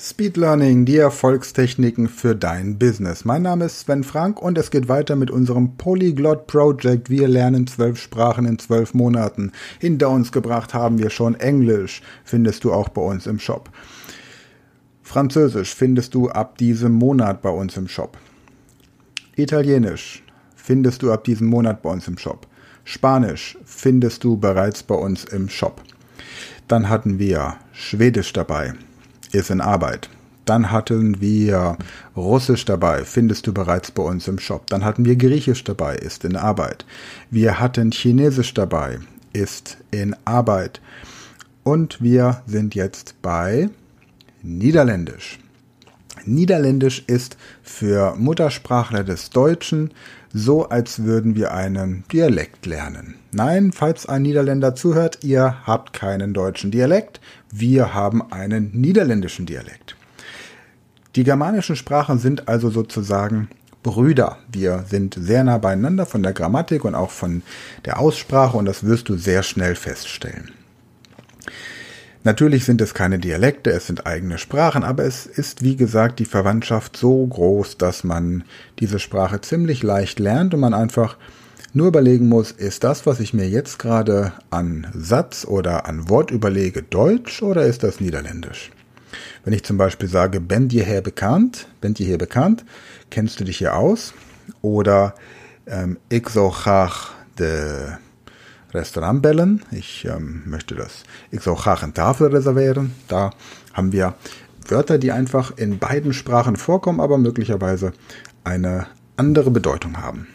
Speed 0.00 0.36
Learning, 0.36 0.84
die 0.84 0.96
Erfolgstechniken 0.96 2.08
für 2.08 2.36
dein 2.36 2.78
Business. 2.78 3.24
Mein 3.24 3.42
Name 3.42 3.64
ist 3.64 3.80
Sven 3.80 4.04
Frank 4.04 4.40
und 4.40 4.56
es 4.56 4.70
geht 4.70 4.88
weiter 4.88 5.16
mit 5.16 5.28
unserem 5.28 5.76
Polyglot 5.76 6.46
Project. 6.46 7.10
Wir 7.10 7.26
lernen 7.26 7.66
zwölf 7.66 8.00
Sprachen 8.00 8.46
in 8.46 8.60
zwölf 8.60 8.94
Monaten. 8.94 9.50
Hinter 9.80 10.10
uns 10.10 10.30
gebracht 10.30 10.72
haben 10.72 10.98
wir 10.98 11.10
schon 11.10 11.34
Englisch, 11.34 12.00
findest 12.22 12.62
du 12.62 12.72
auch 12.72 12.90
bei 12.90 13.02
uns 13.02 13.26
im 13.26 13.40
Shop. 13.40 13.70
Französisch 15.02 15.74
findest 15.74 16.14
du 16.14 16.28
ab 16.28 16.58
diesem 16.58 16.92
Monat 16.92 17.42
bei 17.42 17.50
uns 17.50 17.76
im 17.76 17.88
Shop. 17.88 18.18
Italienisch 19.34 20.22
findest 20.54 21.02
du 21.02 21.10
ab 21.10 21.24
diesem 21.24 21.48
Monat 21.48 21.82
bei 21.82 21.90
uns 21.90 22.06
im 22.06 22.18
Shop. 22.18 22.46
Spanisch 22.84 23.58
findest 23.64 24.22
du 24.22 24.36
bereits 24.36 24.84
bei 24.84 24.94
uns 24.94 25.24
im 25.24 25.48
Shop. 25.48 25.82
Dann 26.68 26.88
hatten 26.88 27.18
wir 27.18 27.56
Schwedisch 27.72 28.32
dabei 28.32 28.74
ist 29.32 29.50
in 29.50 29.60
Arbeit. 29.60 30.08
Dann 30.44 30.70
hatten 30.70 31.20
wir 31.20 31.76
Russisch 32.16 32.64
dabei, 32.64 33.04
findest 33.04 33.46
du 33.46 33.52
bereits 33.52 33.90
bei 33.90 34.02
uns 34.02 34.28
im 34.28 34.38
Shop. 34.38 34.66
Dann 34.68 34.84
hatten 34.84 35.04
wir 35.04 35.16
Griechisch 35.16 35.62
dabei, 35.62 35.96
ist 35.96 36.24
in 36.24 36.36
Arbeit. 36.36 36.86
Wir 37.30 37.60
hatten 37.60 37.90
Chinesisch 37.90 38.54
dabei, 38.54 38.98
ist 39.34 39.76
in 39.90 40.16
Arbeit. 40.24 40.80
Und 41.64 42.00
wir 42.00 42.42
sind 42.46 42.74
jetzt 42.74 43.20
bei 43.20 43.68
Niederländisch. 44.42 45.38
Niederländisch 46.24 47.04
ist 47.06 47.36
für 47.62 48.14
Muttersprachler 48.16 49.04
des 49.04 49.30
Deutschen 49.30 49.92
so, 50.32 50.68
als 50.68 51.04
würden 51.04 51.36
wir 51.36 51.52
einen 51.52 52.04
Dialekt 52.12 52.66
lernen. 52.66 53.14
Nein, 53.32 53.72
falls 53.72 54.06
ein 54.06 54.22
Niederländer 54.22 54.74
zuhört, 54.74 55.18
ihr 55.22 55.66
habt 55.66 55.92
keinen 55.92 56.34
deutschen 56.34 56.70
Dialekt, 56.70 57.20
wir 57.50 57.94
haben 57.94 58.32
einen 58.32 58.70
niederländischen 58.72 59.46
Dialekt. 59.46 59.96
Die 61.16 61.24
germanischen 61.24 61.76
Sprachen 61.76 62.18
sind 62.18 62.48
also 62.48 62.70
sozusagen 62.70 63.48
Brüder. 63.82 64.38
Wir 64.50 64.84
sind 64.88 65.16
sehr 65.18 65.44
nah 65.44 65.58
beieinander 65.58 66.04
von 66.04 66.22
der 66.22 66.32
Grammatik 66.32 66.84
und 66.84 66.94
auch 66.94 67.10
von 67.10 67.42
der 67.84 67.98
Aussprache 67.98 68.56
und 68.56 68.66
das 68.66 68.84
wirst 68.84 69.08
du 69.08 69.16
sehr 69.16 69.42
schnell 69.42 69.74
feststellen. 69.74 70.50
Natürlich 72.24 72.64
sind 72.64 72.80
es 72.80 72.94
keine 72.94 73.18
Dialekte, 73.18 73.70
es 73.70 73.86
sind 73.86 74.06
eigene 74.06 74.38
Sprachen, 74.38 74.82
aber 74.82 75.04
es 75.04 75.24
ist 75.24 75.62
wie 75.62 75.76
gesagt 75.76 76.18
die 76.18 76.24
Verwandtschaft 76.24 76.96
so 76.96 77.26
groß, 77.26 77.78
dass 77.78 78.04
man 78.04 78.44
diese 78.80 78.98
Sprache 78.98 79.40
ziemlich 79.40 79.82
leicht 79.82 80.18
lernt 80.18 80.52
und 80.52 80.60
man 80.60 80.74
einfach 80.74 81.16
nur 81.72 81.88
überlegen 81.88 82.28
muss, 82.28 82.50
ist 82.50 82.84
das, 82.84 83.06
was 83.06 83.20
ich 83.20 83.34
mir 83.34 83.48
jetzt 83.48 83.78
gerade 83.78 84.32
an 84.50 84.86
Satz 84.94 85.44
oder 85.44 85.86
an 85.86 86.08
Wort 86.08 86.30
überlege, 86.30 86.82
Deutsch 86.82 87.42
oder 87.42 87.66
ist 87.66 87.82
das 87.82 88.00
Niederländisch? 88.00 88.70
Wenn 89.44 89.52
ich 89.52 89.64
zum 89.64 89.76
Beispiel 89.76 90.08
sage, 90.08 90.40
ben 90.40 90.68
dir 90.68 90.84
her 90.84 91.02
bekannt, 91.02 91.68
ben 91.80 91.94
dir 91.94 92.06
her 92.06 92.18
bekannt, 92.18 92.64
kennst 93.10 93.40
du 93.40 93.44
dich 93.44 93.58
hier 93.58 93.76
aus? 93.76 94.14
Oder 94.62 95.14
ähm, 95.66 95.98
ik 96.08 96.28
zo 96.28 96.50
graag 96.50 97.14
de 97.38 97.96
Restaurant 98.72 99.22
bellen. 99.22 99.62
Ich 99.70 100.04
ähm, 100.04 100.42
möchte 100.46 100.74
das 100.74 101.04
ich 101.30 101.46
auch 101.46 101.66
eine 101.66 101.92
Tafel 101.92 102.28
reservieren. 102.28 102.94
Da 103.08 103.30
haben 103.72 103.92
wir 103.92 104.14
Wörter, 104.68 104.98
die 104.98 105.12
einfach 105.12 105.56
in 105.56 105.78
beiden 105.78 106.12
Sprachen 106.12 106.56
vorkommen, 106.56 107.00
aber 107.00 107.16
möglicherweise 107.16 107.92
eine 108.44 108.86
andere 109.16 109.50
Bedeutung 109.50 109.96
haben. 109.98 110.28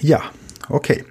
Ja, 0.00 0.22
okay. 0.68 1.04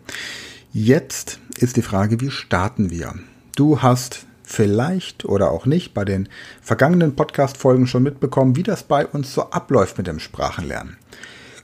Jetzt 0.74 1.40
ist 1.58 1.78
die 1.78 1.82
Frage, 1.82 2.22
wie 2.22 2.30
starten 2.30 2.90
wir? 2.90 3.16
Du 3.56 3.82
hast 3.82 4.26
vielleicht 4.44 5.26
oder 5.26 5.52
auch 5.52 5.66
nicht 5.66 5.94
bei 5.94 6.06
den 6.06 6.30
vergangenen 6.62 7.16
Podcast-Folgen 7.16 7.88
schon 7.88 8.04
mitbekommen, 8.04 8.56
wie 8.56 8.64
das 8.64 8.84
bei 8.84 9.06
uns 9.06 9.34
so 9.34 9.50
abläuft 9.50 9.98
mit 9.98 10.08
dem 10.08 10.20
Sprachenlernen. 10.20 10.98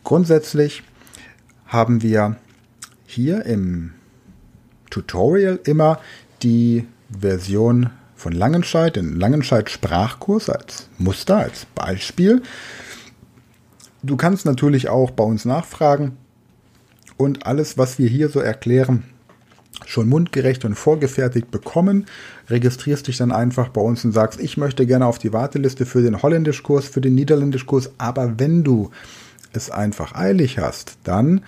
Grundsätzlich 0.03 0.83
haben 1.65 2.01
wir 2.01 2.37
hier 3.05 3.45
im 3.45 3.93
Tutorial 4.89 5.59
immer 5.63 5.99
die 6.41 6.87
Version 7.17 7.89
von 8.15 8.33
Langenscheid, 8.33 8.95
den 8.95 9.19
Langenscheid 9.19 9.69
Sprachkurs 9.69 10.49
als 10.49 10.89
Muster, 10.97 11.37
als 11.37 11.65
Beispiel. 11.75 12.41
Du 14.01 14.17
kannst 14.17 14.45
natürlich 14.45 14.89
auch 14.89 15.11
bei 15.11 15.23
uns 15.23 15.45
nachfragen 15.45 16.17
und 17.23 17.45
alles, 17.45 17.77
was 17.77 17.99
wir 17.99 18.07
hier 18.07 18.29
so 18.29 18.39
erklären, 18.39 19.03
schon 19.85 20.09
mundgerecht 20.09 20.65
und 20.65 20.75
vorgefertigt 20.75 21.51
bekommen. 21.51 22.05
Registrierst 22.49 23.07
dich 23.07 23.17
dann 23.17 23.31
einfach 23.31 23.69
bei 23.69 23.81
uns 23.81 24.05
und 24.05 24.11
sagst, 24.11 24.39
ich 24.39 24.57
möchte 24.57 24.85
gerne 24.85 25.05
auf 25.05 25.19
die 25.19 25.33
Warteliste 25.33 25.85
für 25.85 26.01
den 26.01 26.21
Holländischkurs, 26.21 26.87
für 26.87 27.01
den 27.01 27.15
Niederländischkurs. 27.15 27.91
Aber 27.97 28.39
wenn 28.39 28.63
du 28.63 28.91
es 29.51 29.69
einfach 29.69 30.15
eilig 30.15 30.59
hast, 30.59 30.97
dann 31.03 31.41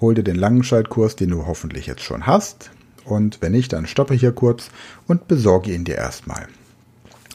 hol 0.00 0.14
dir 0.14 0.24
den 0.24 0.36
Langenscheid-Kurs, 0.36 1.16
den 1.16 1.30
du 1.30 1.46
hoffentlich 1.46 1.86
jetzt 1.86 2.02
schon 2.02 2.26
hast. 2.26 2.70
Und 3.04 3.42
wenn 3.42 3.52
nicht, 3.52 3.72
dann 3.72 3.86
stoppe 3.86 4.14
hier 4.14 4.32
kurz 4.32 4.70
und 5.06 5.28
besorge 5.28 5.72
ihn 5.72 5.84
dir 5.84 5.96
erstmal. 5.96 6.46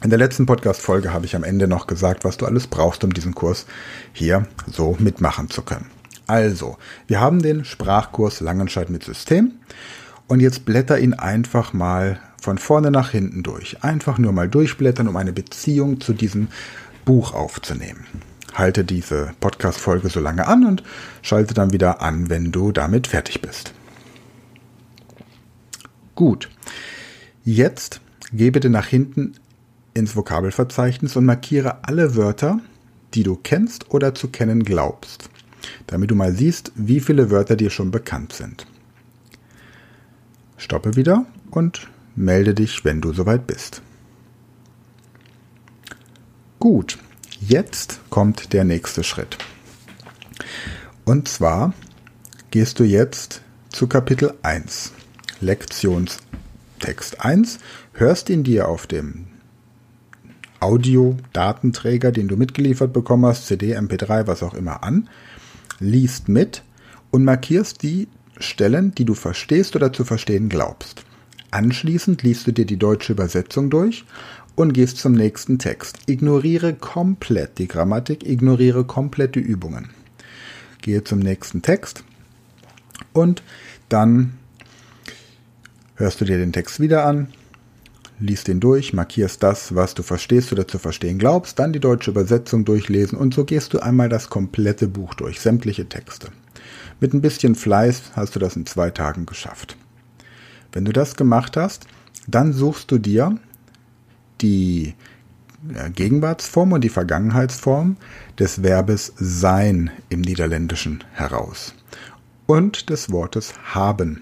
In 0.03 0.09
der 0.09 0.19
letzten 0.19 0.45
Podcast-Folge 0.45 1.13
habe 1.13 1.25
ich 1.25 1.35
am 1.35 1.43
Ende 1.43 1.67
noch 1.67 1.87
gesagt, 1.87 2.23
was 2.23 2.37
du 2.37 2.45
alles 2.45 2.67
brauchst, 2.67 3.03
um 3.03 3.13
diesen 3.13 3.33
Kurs 3.33 3.65
hier 4.13 4.47
so 4.71 4.95
mitmachen 4.99 5.49
zu 5.49 5.61
können. 5.61 5.94
Also, 6.27 6.77
wir 7.07 7.19
haben 7.19 7.41
den 7.41 7.65
Sprachkurs 7.65 8.39
Langenscheid 8.39 8.89
mit 8.89 9.03
System 9.03 9.53
und 10.27 10.39
jetzt 10.39 10.65
blätter 10.65 10.99
ihn 10.99 11.13
einfach 11.13 11.73
mal 11.73 12.19
von 12.41 12.57
vorne 12.57 12.91
nach 12.91 13.11
hinten 13.11 13.43
durch. 13.43 13.83
Einfach 13.83 14.17
nur 14.17 14.31
mal 14.31 14.49
durchblättern, 14.49 15.07
um 15.07 15.17
eine 15.17 15.33
Beziehung 15.33 16.01
zu 16.01 16.13
diesem 16.13 16.47
Buch 17.03 17.33
aufzunehmen. 17.33 18.05
Halte 18.53 18.83
diese 18.85 19.33
Podcast-Folge 19.39 20.09
so 20.09 20.19
lange 20.19 20.47
an 20.47 20.65
und 20.65 20.83
schalte 21.21 21.53
dann 21.53 21.73
wieder 21.73 22.01
an, 22.01 22.29
wenn 22.29 22.51
du 22.51 22.71
damit 22.71 23.07
fertig 23.07 23.41
bist. 23.41 23.73
Gut. 26.15 26.49
Jetzt 27.43 27.99
geh 28.31 28.49
bitte 28.49 28.69
nach 28.69 28.87
hinten 28.87 29.33
ins 29.93 30.15
Vokabelverzeichnis 30.15 31.15
und 31.15 31.25
markiere 31.25 31.83
alle 31.83 32.15
Wörter, 32.15 32.59
die 33.13 33.23
du 33.23 33.35
kennst 33.35 33.91
oder 33.91 34.15
zu 34.15 34.29
kennen 34.29 34.63
glaubst, 34.63 35.29
damit 35.87 36.11
du 36.11 36.15
mal 36.15 36.33
siehst, 36.33 36.71
wie 36.75 36.99
viele 36.99 37.31
Wörter 37.31 37.55
dir 37.55 37.69
schon 37.69 37.91
bekannt 37.91 38.33
sind. 38.33 38.67
Stoppe 40.57 40.95
wieder 40.95 41.25
und 41.51 41.87
melde 42.15 42.53
dich, 42.53 42.85
wenn 42.85 43.01
du 43.01 43.13
soweit 43.13 43.47
bist. 43.47 43.81
Gut, 46.59 46.97
jetzt 47.41 47.99
kommt 48.09 48.53
der 48.53 48.63
nächste 48.63 49.03
Schritt. 49.03 49.37
Und 51.03 51.27
zwar 51.27 51.73
gehst 52.51 52.79
du 52.79 52.83
jetzt 52.83 53.41
zu 53.69 53.87
Kapitel 53.87 54.33
1. 54.41 54.93
Lektionstext 55.41 57.19
1, 57.19 57.59
hörst 57.93 58.29
ihn 58.29 58.43
dir 58.43 58.67
auf 58.67 58.87
dem 58.87 59.27
Audio-Datenträger, 60.59 62.11
den 62.11 62.27
du 62.27 62.37
mitgeliefert 62.37 62.93
bekommen 62.93 63.25
hast, 63.25 63.45
CD, 63.45 63.77
MP3, 63.77 64.25
was 64.27 64.41
auch 64.41 64.53
immer 64.53 64.83
an, 64.83 65.09
liest 65.79 66.29
mit 66.29 66.63
und 67.11 67.23
markierst 67.23 67.83
die 67.83 68.07
Stellen, 68.39 68.93
die 68.95 69.05
du 69.05 69.13
verstehst 69.13 69.75
oder 69.75 69.93
zu 69.93 70.03
verstehen 70.03 70.49
glaubst. 70.49 71.05
Anschließend 71.51 72.23
liest 72.23 72.47
du 72.47 72.51
dir 72.51 72.65
die 72.65 72.77
deutsche 72.77 73.13
Übersetzung 73.13 73.69
durch 73.69 74.05
und 74.55 74.73
gehst 74.73 74.97
zum 74.97 75.13
nächsten 75.13 75.59
Text. 75.59 75.99
Ignoriere 76.07 76.73
komplett 76.73 77.57
die 77.59 77.67
Grammatik, 77.67 78.27
ignoriere 78.27 78.83
komplett 78.83 79.35
die 79.35 79.39
Übungen. 79.39 79.89
Gehe 80.81 81.03
zum 81.03 81.19
nächsten 81.19 81.61
Text 81.61 82.03
und 83.13 83.41
dann 83.89 84.33
hörst 85.95 86.19
du 86.21 86.25
dir 86.25 86.37
den 86.37 86.53
Text 86.53 86.79
wieder 86.79 87.05
an, 87.05 87.27
liest 88.19 88.47
ihn 88.47 88.59
durch, 88.59 88.93
markierst 88.93 89.43
das, 89.43 89.75
was 89.75 89.93
du 89.93 90.03
verstehst 90.03 90.51
oder 90.51 90.67
zu 90.67 90.79
verstehen 90.79 91.17
glaubst, 91.17 91.59
dann 91.59 91.73
die 91.73 91.79
deutsche 91.79 92.11
Übersetzung 92.11 92.65
durchlesen 92.65 93.17
und 93.17 93.33
so 93.33 93.45
gehst 93.45 93.73
du 93.73 93.79
einmal 93.79 94.09
das 94.09 94.29
komplette 94.29 94.87
Buch 94.87 95.13
durch, 95.13 95.39
sämtliche 95.39 95.87
Texte. 95.87 96.29
Mit 96.99 97.13
ein 97.13 97.21
bisschen 97.21 97.55
Fleiß 97.55 98.11
hast 98.15 98.35
du 98.35 98.39
das 98.39 98.55
in 98.55 98.65
zwei 98.65 98.89
Tagen 98.89 99.25
geschafft. 99.25 99.75
Wenn 100.71 100.85
du 100.85 100.93
das 100.93 101.15
gemacht 101.15 101.57
hast, 101.57 101.87
dann 102.27 102.53
suchst 102.53 102.91
du 102.91 102.97
dir 102.97 103.37
die 104.41 104.93
Gegenwartsform 105.95 106.73
und 106.73 106.83
die 106.83 106.89
Vergangenheitsform 106.89 107.97
des 108.37 108.61
Verbes 108.61 109.13
sein 109.17 109.89
im 110.09 110.21
Niederländischen 110.21 111.03
heraus 111.13 111.73
und 112.45 112.89
des 112.89 113.11
Wortes 113.11 113.53
haben. 113.63 114.21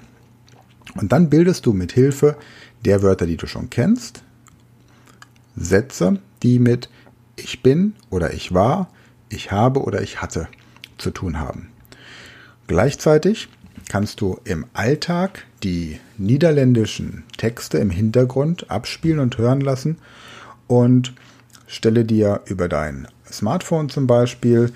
Und 0.95 1.11
dann 1.11 1.29
bildest 1.29 1.65
du 1.65 1.73
mit 1.73 1.91
Hilfe 1.91 2.37
der 2.85 3.01
Wörter, 3.01 3.25
die 3.25 3.37
du 3.37 3.47
schon 3.47 3.69
kennst, 3.69 4.23
Sätze, 5.55 6.19
die 6.41 6.59
mit 6.59 6.89
ich 7.35 7.63
bin 7.63 7.95
oder 8.09 8.33
ich 8.33 8.53
war, 8.53 8.89
ich 9.29 9.51
habe 9.51 9.81
oder 9.81 10.01
ich 10.01 10.21
hatte 10.21 10.47
zu 10.97 11.11
tun 11.11 11.39
haben. 11.39 11.69
Gleichzeitig 12.67 13.49
kannst 13.89 14.21
du 14.21 14.39
im 14.43 14.65
Alltag 14.73 15.45
die 15.63 15.99
niederländischen 16.17 17.23
Texte 17.37 17.77
im 17.77 17.89
Hintergrund 17.89 18.69
abspielen 18.69 19.19
und 19.19 19.37
hören 19.37 19.61
lassen 19.61 19.97
und 20.67 21.13
stelle 21.67 22.05
dir 22.05 22.41
über 22.45 22.69
dein 22.69 23.07
Smartphone 23.31 23.89
zum 23.89 24.07
Beispiel 24.07 24.71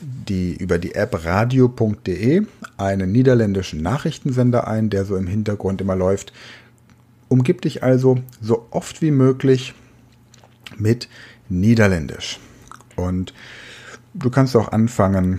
die, 0.00 0.54
über 0.56 0.78
die 0.78 0.94
App 0.94 1.24
radio.de 1.24 2.42
einen 2.76 3.12
niederländischen 3.12 3.82
Nachrichtensender 3.82 4.66
ein, 4.66 4.90
der 4.90 5.04
so 5.04 5.16
im 5.16 5.26
Hintergrund 5.26 5.80
immer 5.80 5.96
läuft. 5.96 6.32
Umgib 7.30 7.62
dich 7.62 7.84
also 7.84 8.18
so 8.42 8.66
oft 8.72 9.02
wie 9.02 9.12
möglich 9.12 9.72
mit 10.76 11.08
Niederländisch. 11.48 12.40
Und 12.96 13.32
du 14.14 14.30
kannst 14.30 14.56
auch 14.56 14.72
anfangen, 14.72 15.38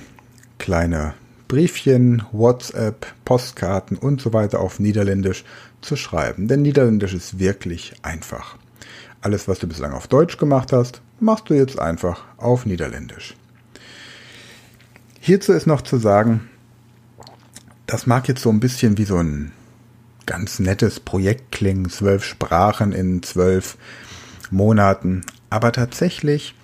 kleine 0.58 1.16
Briefchen, 1.50 2.24
WhatsApp, 2.32 3.06
Postkarten 3.26 3.98
und 3.98 4.22
so 4.22 4.32
weiter 4.32 4.62
auf 4.62 4.80
Niederländisch 4.80 5.44
zu 5.82 5.98
schreiben. 5.98 6.48
Denn 6.48 6.62
Niederländisch 6.62 7.14
ist 7.14 7.40
wirklich 7.40 7.94
einfach. 8.04 8.56
Alles, 9.20 9.50
was 9.50 9.60
du 9.60 9.68
bislang 9.68 9.92
auf 9.92 10.08
Deutsch 10.08 10.38
gemacht 10.38 10.72
hast, 10.72 11.02
machst 11.20 11.50
du 11.50 11.56
jetzt 11.56 11.78
einfach 11.78 12.24
auf 12.38 12.66
Niederländisch. 12.66 13.36
Hierzu 15.20 15.52
ist 15.52 15.68
noch 15.68 15.82
zu 15.82 15.98
sagen, 15.98 16.50
das 17.86 18.08
mag 18.08 18.30
jetzt 18.30 18.44
so 18.44 18.50
ein 18.50 18.62
bisschen 18.62 18.98
wie 18.98 19.04
so 19.04 19.18
ein 19.18 19.52
ganz 20.26 20.60
nettes 20.60 21.00
Projekt 21.00 21.52
klingen, 21.52 21.90
zwölf 21.90 22.24
Sprachen 22.24 22.92
in 22.92 23.24
zwölf 23.24 23.78
Monaten, 24.50 25.22
aber 25.50 25.72
tatsächlich 25.72 26.56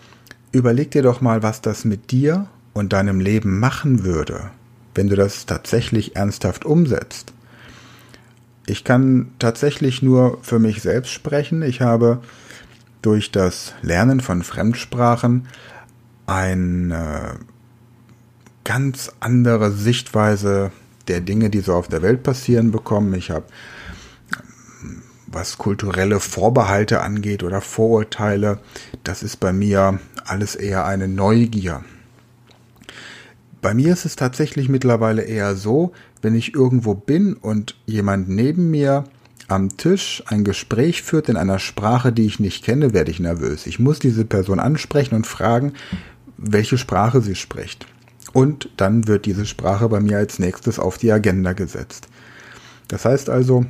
überleg 0.51 0.91
dir 0.91 1.03
doch 1.03 1.21
mal, 1.21 1.43
was 1.43 1.61
das 1.61 1.85
mit 1.85 2.11
dir 2.11 2.47
und 2.73 2.93
deinem 2.93 3.19
Leben 3.19 3.59
machen 3.59 4.03
würde, 4.03 4.51
wenn 4.95 5.07
du 5.07 5.15
das 5.15 5.45
tatsächlich 5.45 6.15
ernsthaft 6.15 6.65
umsetzt. 6.65 7.33
Ich 8.65 8.83
kann 8.83 9.31
tatsächlich 9.39 10.01
nur 10.01 10.39
für 10.41 10.59
mich 10.59 10.81
selbst 10.81 11.11
sprechen. 11.11 11.61
Ich 11.61 11.81
habe 11.81 12.21
durch 13.01 13.31
das 13.31 13.73
Lernen 13.81 14.19
von 14.19 14.43
Fremdsprachen 14.43 15.47
eine 16.25 17.37
ganz 18.65 19.13
andere 19.21 19.71
Sichtweise 19.71 20.71
der 21.07 21.21
Dinge, 21.21 21.49
die 21.49 21.59
so 21.59 21.73
auf 21.73 21.87
der 21.87 22.01
Welt 22.01 22.23
passieren, 22.23 22.71
bekommen. 22.71 23.13
Ich 23.13 23.31
habe, 23.31 23.45
was 25.27 25.57
kulturelle 25.57 26.19
Vorbehalte 26.19 27.01
angeht 27.01 27.43
oder 27.43 27.61
Vorurteile, 27.61 28.59
das 29.03 29.23
ist 29.23 29.37
bei 29.37 29.53
mir 29.53 29.99
alles 30.25 30.55
eher 30.55 30.85
eine 30.85 31.07
Neugier. 31.07 31.83
Bei 33.61 33.73
mir 33.73 33.93
ist 33.93 34.05
es 34.05 34.15
tatsächlich 34.15 34.69
mittlerweile 34.69 35.23
eher 35.23 35.55
so, 35.55 35.91
wenn 36.21 36.35
ich 36.35 36.53
irgendwo 36.53 36.93
bin 36.93 37.33
und 37.33 37.75
jemand 37.85 38.29
neben 38.29 38.69
mir 38.69 39.05
am 39.47 39.77
Tisch 39.77 40.23
ein 40.27 40.43
Gespräch 40.43 41.01
führt 41.03 41.29
in 41.29 41.37
einer 41.37 41.59
Sprache, 41.59 42.11
die 42.11 42.25
ich 42.25 42.39
nicht 42.39 42.63
kenne, 42.63 42.93
werde 42.93 43.11
ich 43.11 43.19
nervös. 43.19 43.65
Ich 43.65 43.79
muss 43.79 43.99
diese 43.99 44.25
Person 44.25 44.59
ansprechen 44.59 45.15
und 45.15 45.25
fragen, 45.25 45.73
welche 46.37 46.77
Sprache 46.77 47.21
sie 47.21 47.35
spricht. 47.35 47.87
Und 48.37 48.69
dann 48.77 49.07
wird 49.07 49.25
diese 49.25 49.47
Sprache 49.47 49.89
bei 49.89 49.99
mir 49.99 50.19
als 50.19 50.37
nächstes 50.37 50.77
auf 50.77 50.99
die 50.99 51.11
Agenda 51.11 51.53
gesetzt. 51.53 52.07
Das 52.87 53.03
heißt 53.03 53.31
also, 53.31 53.65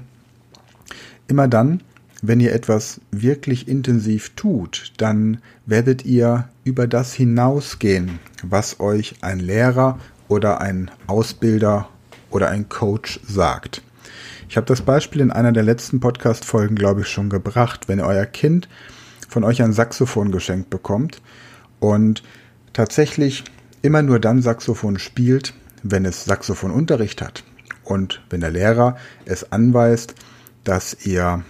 immer 1.29 1.47
dann, 1.47 1.83
wenn 2.21 2.41
ihr 2.41 2.51
etwas 2.51 2.99
wirklich 3.09 3.69
intensiv 3.69 4.31
tut, 4.35 4.91
dann 4.97 5.37
werdet 5.65 6.03
ihr 6.03 6.49
über 6.65 6.85
das 6.85 7.13
hinausgehen, 7.13 8.19
was 8.43 8.81
euch 8.81 9.15
ein 9.21 9.39
Lehrer 9.39 9.99
oder 10.27 10.59
ein 10.59 10.91
Ausbilder 11.07 11.87
oder 12.29 12.49
ein 12.49 12.67
Coach 12.67 13.21
sagt. 13.25 13.81
Ich 14.49 14.57
habe 14.57 14.67
das 14.67 14.81
Beispiel 14.81 15.21
in 15.21 15.31
einer 15.31 15.53
der 15.53 15.63
letzten 15.63 16.01
Podcast-Folgen, 16.01 16.75
glaube 16.75 17.03
ich, 17.03 17.07
schon 17.07 17.29
gebracht. 17.29 17.87
Wenn 17.87 18.01
euer 18.01 18.25
Kind 18.25 18.67
von 19.29 19.45
euch 19.45 19.61
ein 19.61 19.71
Saxophon 19.71 20.29
geschenkt 20.29 20.69
bekommt 20.69 21.21
und 21.79 22.21
tatsächlich 22.73 23.45
immer 23.81 24.01
nur 24.01 24.19
dann 24.19 24.41
Saxophon 24.41 24.99
spielt, 24.99 25.53
wenn 25.83 26.05
es 26.05 26.25
Saxophonunterricht 26.25 27.21
hat 27.21 27.43
und 27.83 28.21
wenn 28.29 28.41
der 28.41 28.51
Lehrer 28.51 28.97
es 29.25 29.51
anweist, 29.51 30.15
dass 30.63 31.05
ihr 31.05 31.43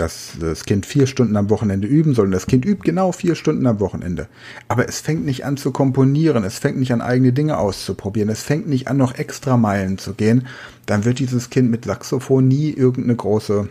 dass 0.00 0.32
das 0.40 0.64
Kind 0.64 0.86
vier 0.86 1.06
Stunden 1.06 1.36
am 1.36 1.50
Wochenende 1.50 1.86
üben 1.86 2.14
soll. 2.14 2.26
Und 2.26 2.32
das 2.32 2.46
Kind 2.46 2.64
übt 2.64 2.84
genau 2.84 3.12
vier 3.12 3.34
Stunden 3.34 3.66
am 3.66 3.80
Wochenende. 3.80 4.28
Aber 4.66 4.88
es 4.88 5.00
fängt 5.00 5.26
nicht 5.26 5.44
an 5.44 5.58
zu 5.58 5.72
komponieren, 5.72 6.42
es 6.42 6.58
fängt 6.58 6.78
nicht 6.78 6.92
an 6.92 7.02
eigene 7.02 7.34
Dinge 7.34 7.58
auszuprobieren, 7.58 8.30
es 8.30 8.42
fängt 8.42 8.66
nicht 8.66 8.88
an 8.88 8.96
noch 8.96 9.14
extra 9.14 9.58
Meilen 9.58 9.98
zu 9.98 10.14
gehen. 10.14 10.46
Dann 10.86 11.04
wird 11.04 11.18
dieses 11.18 11.50
Kind 11.50 11.70
mit 11.70 11.84
Saxophon 11.84 12.48
nie 12.48 12.70
irgendeine 12.70 13.16
große 13.16 13.68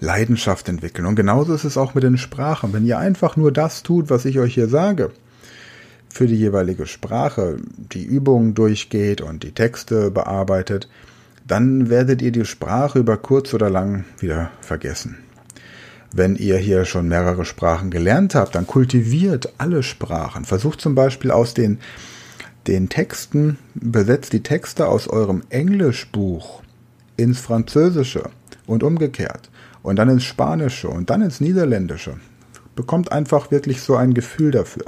Leidenschaft 0.00 0.68
entwickeln. 0.68 1.06
Und 1.06 1.16
genauso 1.16 1.54
ist 1.54 1.64
es 1.64 1.76
auch 1.76 1.94
mit 1.94 2.04
den 2.04 2.16
Sprachen. 2.16 2.72
Wenn 2.72 2.86
ihr 2.86 2.98
einfach 2.98 3.36
nur 3.36 3.50
das 3.50 3.82
tut, 3.82 4.10
was 4.10 4.24
ich 4.26 4.38
euch 4.38 4.54
hier 4.54 4.68
sage, 4.68 5.10
für 6.08 6.26
die 6.26 6.36
jeweilige 6.36 6.86
Sprache 6.86 7.56
die 7.76 8.04
Übungen 8.04 8.54
durchgeht 8.54 9.20
und 9.20 9.42
die 9.42 9.52
Texte 9.52 10.10
bearbeitet, 10.10 10.88
dann 11.46 11.88
werdet 11.88 12.22
ihr 12.22 12.32
die 12.32 12.44
Sprache 12.44 12.98
über 12.98 13.16
kurz 13.16 13.54
oder 13.54 13.70
lang 13.70 14.04
wieder 14.18 14.50
vergessen. 14.60 15.18
Wenn 16.12 16.36
ihr 16.36 16.56
hier 16.56 16.84
schon 16.84 17.08
mehrere 17.08 17.44
Sprachen 17.44 17.90
gelernt 17.90 18.34
habt, 18.34 18.54
dann 18.54 18.66
kultiviert 18.66 19.52
alle 19.58 19.82
Sprachen. 19.82 20.44
Versucht 20.44 20.80
zum 20.80 20.94
Beispiel 20.94 21.30
aus 21.30 21.54
den, 21.54 21.78
den 22.66 22.88
Texten, 22.88 23.58
besetzt 23.74 24.32
die 24.32 24.42
Texte 24.42 24.88
aus 24.88 25.08
eurem 25.08 25.42
Englischbuch 25.50 26.62
ins 27.16 27.40
Französische 27.40 28.30
und 28.66 28.82
umgekehrt 28.82 29.50
und 29.82 29.96
dann 29.96 30.08
ins 30.08 30.24
Spanische 30.24 30.88
und 30.88 31.10
dann 31.10 31.22
ins 31.22 31.40
Niederländische. 31.40 32.16
Bekommt 32.74 33.12
einfach 33.12 33.50
wirklich 33.50 33.82
so 33.82 33.96
ein 33.96 34.14
Gefühl 34.14 34.50
dafür. 34.50 34.84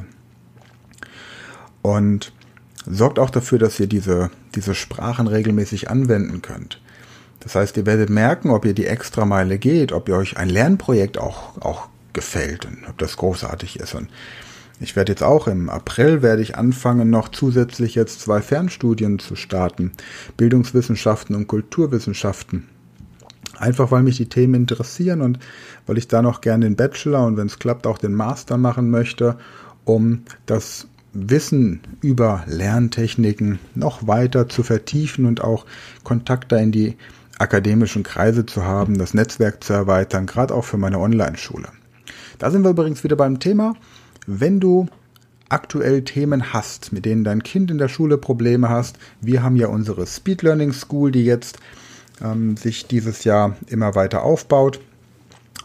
Und 1.82 2.32
sorgt 2.86 3.18
auch 3.18 3.30
dafür, 3.30 3.58
dass 3.58 3.78
ihr 3.80 3.86
diese, 3.86 4.30
diese 4.54 4.74
Sprachen 4.74 5.26
regelmäßig 5.26 5.90
anwenden 5.90 6.42
könnt. 6.42 6.80
Das 7.40 7.54
heißt, 7.54 7.76
ihr 7.76 7.86
werdet 7.86 8.10
merken, 8.10 8.50
ob 8.50 8.64
ihr 8.64 8.74
die 8.74 8.86
Extrameile 8.86 9.58
geht, 9.58 9.92
ob 9.92 10.08
ihr 10.08 10.16
euch 10.16 10.36
ein 10.36 10.50
Lernprojekt 10.50 11.18
auch, 11.18 11.56
auch 11.60 11.88
gefällt 12.12 12.66
und 12.66 12.86
ob 12.88 12.98
das 12.98 13.16
großartig 13.16 13.80
ist. 13.80 13.94
Und 13.94 14.08
ich 14.78 14.96
werde 14.96 15.12
jetzt 15.12 15.22
auch 15.22 15.46
im 15.46 15.68
April 15.68 16.22
werde 16.22 16.42
ich 16.42 16.56
anfangen, 16.56 17.10
noch 17.10 17.28
zusätzlich 17.28 17.94
jetzt 17.94 18.20
zwei 18.20 18.40
Fernstudien 18.40 19.18
zu 19.18 19.36
starten. 19.36 19.92
Bildungswissenschaften 20.36 21.34
und 21.34 21.48
Kulturwissenschaften. 21.48 22.68
Einfach 23.58 23.90
weil 23.90 24.02
mich 24.02 24.16
die 24.16 24.28
Themen 24.28 24.54
interessieren 24.54 25.20
und 25.20 25.38
weil 25.86 25.98
ich 25.98 26.08
da 26.08 26.22
noch 26.22 26.40
gerne 26.40 26.64
den 26.64 26.76
Bachelor 26.76 27.26
und 27.26 27.36
wenn 27.36 27.46
es 27.46 27.58
klappt 27.58 27.86
auch 27.86 27.98
den 27.98 28.14
Master 28.14 28.56
machen 28.56 28.90
möchte, 28.90 29.36
um 29.84 30.22
das 30.46 30.88
Wissen 31.12 31.80
über 32.00 32.44
Lerntechniken 32.46 33.58
noch 33.74 34.06
weiter 34.06 34.48
zu 34.48 34.62
vertiefen 34.62 35.26
und 35.26 35.42
auch 35.42 35.66
Kontakte 36.04 36.56
in 36.56 36.72
die 36.72 36.96
akademischen 37.38 38.02
Kreise 38.02 38.46
zu 38.46 38.64
haben, 38.64 38.98
das 38.98 39.14
Netzwerk 39.14 39.64
zu 39.64 39.72
erweitern, 39.72 40.26
gerade 40.26 40.54
auch 40.54 40.64
für 40.64 40.76
meine 40.76 40.98
Online-Schule. 40.98 41.68
Da 42.38 42.50
sind 42.50 42.62
wir 42.62 42.70
übrigens 42.70 43.02
wieder 43.02 43.16
beim 43.16 43.40
Thema, 43.40 43.74
wenn 44.26 44.60
du 44.60 44.86
aktuell 45.48 46.02
Themen 46.02 46.52
hast, 46.52 46.92
mit 46.92 47.04
denen 47.04 47.24
dein 47.24 47.42
Kind 47.42 47.70
in 47.70 47.78
der 47.78 47.88
Schule 47.88 48.18
Probleme 48.18 48.68
hast. 48.68 48.98
Wir 49.20 49.42
haben 49.42 49.56
ja 49.56 49.66
unsere 49.66 50.06
Speed 50.06 50.42
Learning 50.42 50.72
School, 50.72 51.10
die 51.10 51.24
jetzt 51.24 51.58
ähm, 52.22 52.56
sich 52.56 52.86
dieses 52.86 53.24
Jahr 53.24 53.56
immer 53.66 53.94
weiter 53.94 54.22
aufbaut 54.22 54.80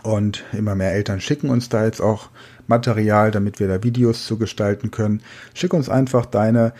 und 0.06 0.44
immer 0.54 0.76
mehr 0.76 0.94
Eltern 0.94 1.20
schicken 1.20 1.50
uns 1.50 1.70
da 1.70 1.86
jetzt 1.86 2.02
auch 2.02 2.30
Material, 2.68 3.32
damit 3.32 3.60
wir 3.60 3.68
da 3.68 3.84
Videos 3.84 4.26
zu 4.26 4.38
gestalten 4.38 4.92
können. 4.92 5.22
Schick 5.54 5.74
uns 5.74 5.90
einfach 5.90 6.26
deine 6.26 6.74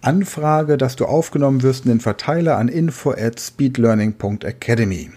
Anfrage, 0.00 0.76
dass 0.76 0.96
du 0.96 1.06
aufgenommen 1.06 1.62
wirst 1.62 1.86
in 1.86 1.92
den 1.92 2.00
Verteiler 2.00 2.58
an 2.58 2.68
info 2.68 3.12
at 3.12 3.40
speedlearning.academy. 3.40 5.10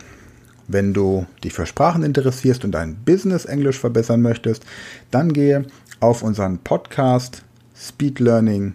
Wenn 0.69 0.93
du 0.93 1.25
dich 1.43 1.53
für 1.53 1.65
Sprachen 1.65 2.03
interessierst 2.03 2.65
und 2.65 2.71
dein 2.71 2.95
Business 3.03 3.45
Englisch 3.45 3.79
verbessern 3.79 4.21
möchtest, 4.21 4.65
dann 5.11 5.33
gehe 5.33 5.65
auf 5.99 6.23
unseren 6.23 6.59
Podcast 6.59 7.43
Speed 7.75 8.19
Learning 8.19 8.73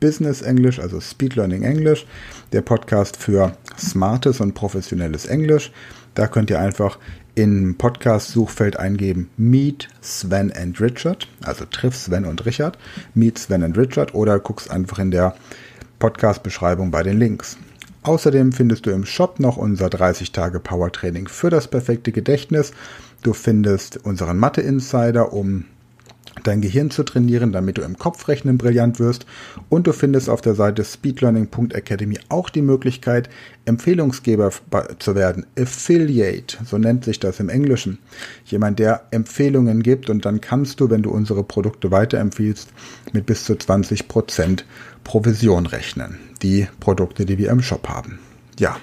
Business 0.00 0.42
Englisch, 0.42 0.78
also 0.78 1.00
Speed 1.00 1.36
Learning 1.36 1.62
Englisch, 1.62 2.06
der 2.52 2.60
Podcast 2.60 3.16
für 3.16 3.56
smartes 3.78 4.40
und 4.40 4.54
professionelles 4.54 5.26
Englisch. 5.26 5.72
Da 6.14 6.26
könnt 6.26 6.50
ihr 6.50 6.60
einfach 6.60 6.98
im 7.34 7.76
Podcast-Suchfeld 7.76 8.78
eingeben 8.78 9.28
Meet 9.36 9.88
Sven 10.00 10.52
and 10.52 10.80
Richard, 10.80 11.26
also 11.42 11.64
triff 11.64 11.96
Sven 11.96 12.24
und 12.24 12.46
Richard, 12.46 12.78
Meet 13.14 13.38
Sven 13.38 13.64
and 13.64 13.76
Richard 13.76 14.14
oder 14.14 14.38
guckst 14.38 14.70
einfach 14.70 14.98
in 14.98 15.10
der 15.10 15.34
Podcast-Beschreibung 15.98 16.90
bei 16.90 17.02
den 17.02 17.18
Links. 17.18 17.56
Außerdem 18.04 18.52
findest 18.52 18.86
du 18.86 18.90
im 18.90 19.06
Shop 19.06 19.40
noch 19.40 19.56
unser 19.56 19.88
30 19.88 20.30
Tage 20.30 20.60
Power 20.60 20.92
Training 20.92 21.26
für 21.26 21.50
das 21.50 21.68
perfekte 21.68 22.12
Gedächtnis. 22.12 22.72
Du 23.22 23.32
findest 23.32 23.96
unseren 24.04 24.38
Mathe 24.38 24.60
Insider, 24.60 25.32
um 25.32 25.64
dein 26.42 26.60
Gehirn 26.60 26.90
zu 26.90 27.04
trainieren, 27.04 27.52
damit 27.52 27.78
du 27.78 27.82
im 27.82 27.98
Kopfrechnen 27.98 28.58
brillant 28.58 28.98
wirst. 28.98 29.26
Und 29.68 29.86
du 29.86 29.92
findest 29.92 30.28
auf 30.28 30.40
der 30.40 30.54
Seite 30.54 30.84
speedlearning.academy 30.84 32.18
auch 32.28 32.50
die 32.50 32.62
Möglichkeit, 32.62 33.28
Empfehlungsgeber 33.64 34.50
zu 34.98 35.14
werden. 35.14 35.46
Affiliate, 35.58 36.58
so 36.64 36.78
nennt 36.78 37.04
sich 37.04 37.20
das 37.20 37.40
im 37.40 37.48
Englischen. 37.48 37.98
Jemand, 38.44 38.78
der 38.78 39.06
Empfehlungen 39.10 39.82
gibt 39.82 40.10
und 40.10 40.24
dann 40.24 40.40
kannst 40.40 40.80
du, 40.80 40.90
wenn 40.90 41.02
du 41.02 41.10
unsere 41.10 41.44
Produkte 41.44 41.90
weiterempfiehlst, 41.90 42.70
mit 43.12 43.26
bis 43.26 43.44
zu 43.44 43.54
20% 43.54 44.64
Provision 45.04 45.66
rechnen. 45.66 46.18
Die 46.42 46.66
Produkte, 46.80 47.24
die 47.24 47.38
wir 47.38 47.50
im 47.50 47.62
Shop 47.62 47.88
haben. 47.88 48.18
Ja, 48.58 48.76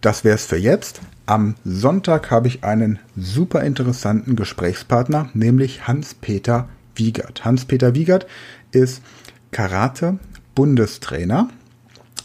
das 0.00 0.24
wäre 0.24 0.36
es 0.36 0.46
für 0.46 0.56
jetzt. 0.56 1.00
Am 1.26 1.56
Sonntag 1.64 2.30
habe 2.30 2.48
ich 2.48 2.64
einen 2.64 2.98
super 3.16 3.62
interessanten 3.62 4.36
Gesprächspartner, 4.36 5.30
nämlich 5.34 5.88
Hans-Peter 5.88 6.68
Wiegert. 6.94 7.44
Hans-Peter 7.44 7.94
Wiegert 7.94 8.26
ist 8.70 9.02
Karate-Bundestrainer, 9.50 11.48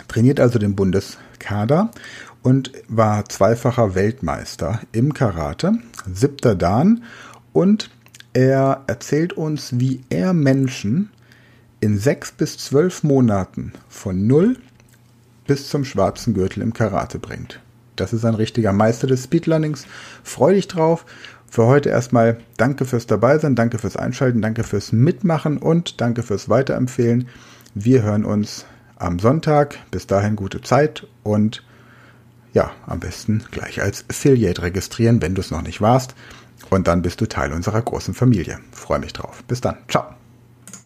trainiert 0.07 0.39
also 0.39 0.59
den 0.59 0.75
Bundeskader 0.75 1.91
und 2.43 2.71
war 2.87 3.25
zweifacher 3.25 3.95
Weltmeister 3.95 4.81
im 4.91 5.13
Karate, 5.13 5.73
siebter 6.11 6.55
Dan 6.55 7.03
und 7.53 7.89
er 8.33 8.83
erzählt 8.87 9.33
uns, 9.33 9.79
wie 9.79 10.01
er 10.09 10.33
Menschen 10.33 11.09
in 11.79 11.97
sechs 11.97 12.31
bis 12.31 12.57
zwölf 12.57 13.03
Monaten 13.03 13.73
von 13.89 14.27
null 14.27 14.57
bis 15.51 15.67
zum 15.67 15.84
schwarzen 15.84 16.34
Gürtel 16.34 16.63
im 16.63 16.72
Karate 16.72 17.20
bringt. 17.20 17.60
Das 17.98 18.13
ist 18.13 18.24
ein 18.24 18.36
richtiger 18.36 18.72
Meister 18.72 19.05
des 19.05 19.25
Speedlearnings. 19.25 19.86
Freu 20.24 20.53
dich 20.53 20.70
drauf. 20.70 21.05
Für 21.50 21.65
heute 21.65 21.89
erstmal 21.89 22.38
danke 22.55 22.86
fürs 22.86 23.05
Dabeisein, 23.05 23.55
danke 23.55 23.77
fürs 23.77 23.98
Einschalten, 23.98 24.41
danke 24.41 24.63
fürs 24.63 24.93
Mitmachen 24.93 25.58
und 25.58 26.00
danke 26.00 26.24
fürs 26.24 26.48
Weiterempfehlen. 26.48 27.27
Wir 27.74 28.01
hören 28.01 28.24
uns 28.24 28.63
am 28.96 29.20
Sonntag. 29.20 29.77
Bis 29.91 30.08
dahin 30.08 30.38
gute 30.38 30.62
Zeit 30.62 31.05
und 31.24 31.65
ja, 32.53 32.72
am 32.88 33.01
besten 33.01 33.43
gleich 33.51 33.81
als 33.81 34.05
Affiliate 34.10 34.62
registrieren, 34.62 35.22
wenn 35.22 35.36
du 35.36 35.41
es 35.41 35.51
noch 35.51 35.63
nicht 35.63 35.81
warst. 35.81 36.15
Und 36.70 36.88
dann 36.88 37.01
bist 37.01 37.20
du 37.20 37.27
Teil 37.27 37.51
unserer 37.51 37.81
großen 37.81 38.13
Familie. 38.13 38.60
Freue 38.72 39.00
mich 39.00 39.12
drauf. 39.12 39.43
Bis 39.50 39.60
dann. 39.60 39.75
Ciao. 39.89 40.20